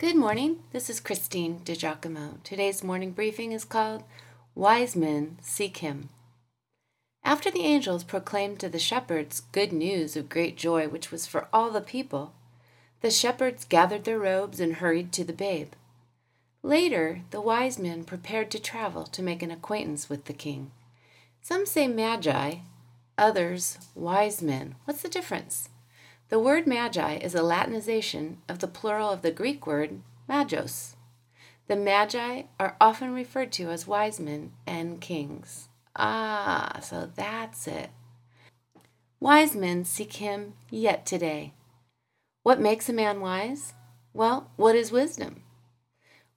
[0.00, 0.60] Good morning.
[0.72, 2.42] This is Christine DiGiacomo.
[2.42, 4.02] Today's morning briefing is called
[4.54, 6.08] Wise Men Seek Him.
[7.22, 11.48] After the angels proclaimed to the shepherds good news of great joy, which was for
[11.52, 12.32] all the people,
[13.02, 15.74] the shepherds gathered their robes and hurried to the babe.
[16.62, 20.70] Later, the wise men prepared to travel to make an acquaintance with the king.
[21.42, 22.60] Some say magi,
[23.18, 24.76] others wise men.
[24.86, 25.68] What's the difference?
[26.30, 30.94] The word magi is a Latinization of the plural of the Greek word magos.
[31.66, 35.68] The magi are often referred to as wise men and kings.
[35.96, 37.90] Ah, so that's it.
[39.18, 41.52] Wise men seek him yet today.
[42.44, 43.74] What makes a man wise?
[44.14, 45.42] Well, what is wisdom?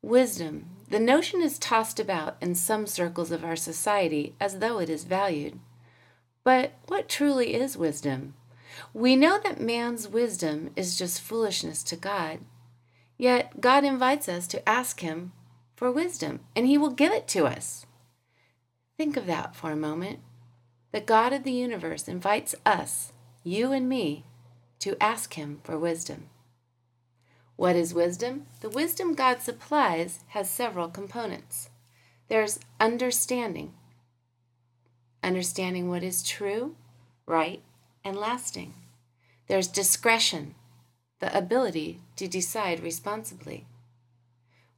[0.00, 0.70] Wisdom.
[0.88, 5.04] The notion is tossed about in some circles of our society as though it is
[5.04, 5.60] valued.
[6.44, 8.34] But what truly is wisdom?
[8.92, 12.40] We know that man's wisdom is just foolishness to God.
[13.18, 15.32] Yet God invites us to ask Him
[15.76, 17.86] for wisdom, and He will give it to us.
[18.96, 20.20] Think of that for a moment.
[20.92, 24.24] The God of the universe invites us, you and me,
[24.80, 26.28] to ask Him for wisdom.
[27.56, 28.46] What is wisdom?
[28.60, 31.70] The wisdom God supplies has several components.
[32.28, 33.74] There's understanding,
[35.22, 36.76] understanding what is true,
[37.26, 37.62] right,
[38.04, 38.74] and lasting.
[39.48, 40.54] There's discretion,
[41.20, 43.66] the ability to decide responsibly.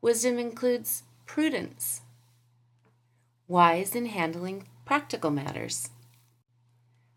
[0.01, 2.03] Wisdom includes prudence,
[3.49, 5.91] wise in handling practical matters,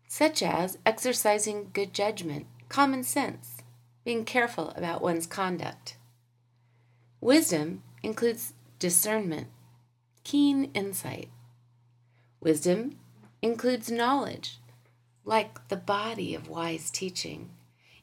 [0.06, 3.58] such as exercising good judgment, common sense,
[4.04, 5.96] being careful about one's conduct.
[7.20, 9.48] Wisdom includes discernment,
[10.24, 11.28] keen insight.
[12.40, 12.96] Wisdom
[13.42, 14.58] includes knowledge,
[15.28, 17.50] like the body of wise teaching.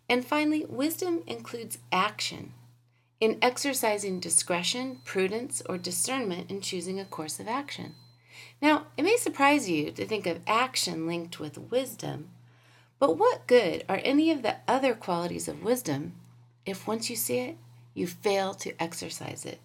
[0.07, 2.53] And finally, wisdom includes action
[3.19, 7.95] in exercising discretion, prudence, or discernment in choosing a course of action.
[8.61, 12.29] Now, it may surprise you to think of action linked with wisdom,
[12.99, 16.13] but what good are any of the other qualities of wisdom
[16.63, 17.57] if once you see it,
[17.95, 19.59] you fail to exercise it?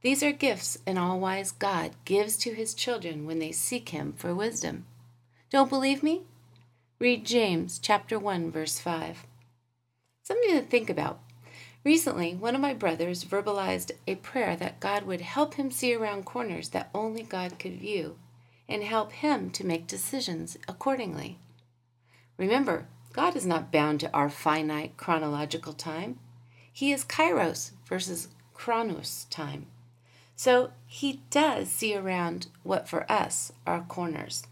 [0.00, 4.14] These are gifts an all wise God gives to his children when they seek him
[4.16, 4.86] for wisdom.
[5.50, 6.22] Don't believe me?
[6.98, 9.26] Read James chapter 1 verse 5.
[10.22, 11.20] Something to think about.
[11.84, 16.24] Recently, one of my brothers verbalized a prayer that God would help him see around
[16.24, 18.16] corners that only God could view
[18.66, 21.38] and help him to make decisions accordingly.
[22.38, 26.18] Remember, God is not bound to our finite chronological time.
[26.72, 29.66] He is kairos versus chronos time.
[30.34, 34.44] So he does see around what for us are corners.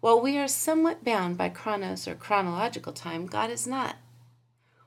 [0.00, 3.96] While we are somewhat bound by chronos or chronological time, God is not.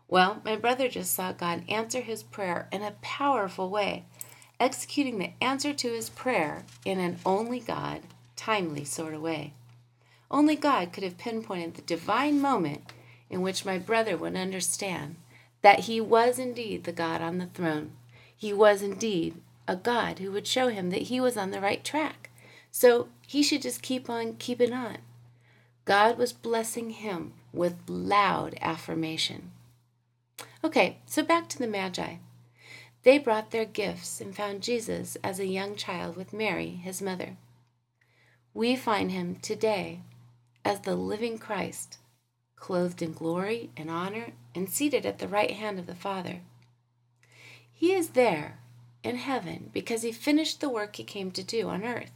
[0.07, 4.05] Well, my brother just saw God answer his prayer in a powerful way,
[4.59, 8.01] executing the answer to his prayer in an only God,
[8.35, 9.53] timely sort of way.
[10.31, 12.91] Only God could have pinpointed the divine moment
[13.29, 15.17] in which my brother would understand
[15.61, 17.91] that he was indeed the God on the throne.
[18.35, 19.35] He was indeed
[19.67, 22.22] a God who would show him that he was on the right track.
[22.75, 24.97] So he should just keep on keeping on.
[25.85, 29.51] God was blessing him with loud affirmation.
[30.63, 32.15] Okay, so back to the Magi.
[33.03, 37.37] They brought their gifts and found Jesus as a young child with Mary, his mother.
[38.55, 39.99] We find him today
[40.65, 41.99] as the living Christ,
[42.55, 46.41] clothed in glory and honor and seated at the right hand of the Father.
[47.71, 48.57] He is there
[49.03, 52.11] in heaven because he finished the work he came to do on earth.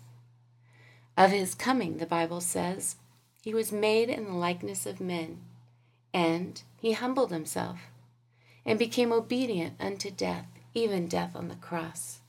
[1.17, 2.97] Of his coming, the Bible says,
[3.41, 5.39] he was made in the likeness of men,
[6.13, 7.79] and he humbled himself
[8.63, 10.45] and became obedient unto death,
[10.75, 12.19] even death on the cross.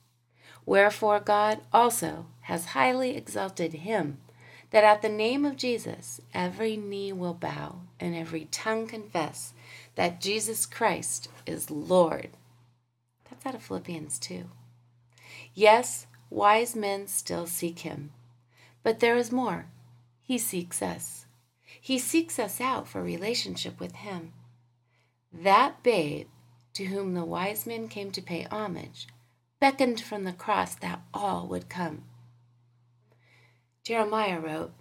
[0.65, 4.19] Wherefore God also has highly exalted him,
[4.71, 9.53] that at the name of Jesus every knee will bow and every tongue confess
[9.97, 12.31] that Jesus Christ is Lord.
[13.29, 14.45] That's out of Philippians 2.
[15.55, 18.13] Yes, wise men still seek him
[18.83, 19.67] but there is more.
[20.21, 21.27] He seeks us.
[21.81, 24.33] He seeks us out for relationship with Him.
[25.33, 26.29] That babe
[26.75, 29.09] to whom the wise men came to pay homage
[29.61, 32.05] beckoned from the cross that all would come.
[33.85, 34.73] Jeremiah wrote,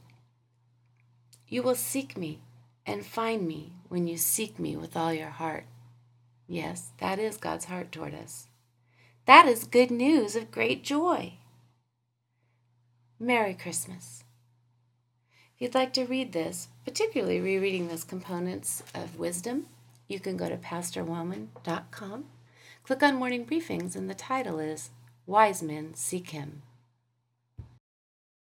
[1.48, 2.42] You will seek me
[2.86, 5.66] and find me when you seek me with all your heart.
[6.48, 8.48] Yes, that is God's heart toward us.
[9.26, 11.34] That is good news of great joy.
[13.20, 14.24] Merry Christmas.
[15.56, 19.66] If you'd like to read this, particularly rereading those components of wisdom,
[20.08, 22.26] you can go to pastorwoman.com,
[22.84, 24.92] Click on Morning Briefings, and the title is
[25.26, 26.62] Wise Men Seek Him.